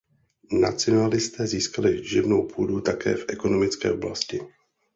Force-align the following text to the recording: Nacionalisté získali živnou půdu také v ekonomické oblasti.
Nacionalisté 0.51 1.47
získali 1.47 2.03
živnou 2.05 2.45
půdu 2.47 2.81
také 2.81 3.15
v 3.15 3.25
ekonomické 3.27 3.91
oblasti. 3.91 4.39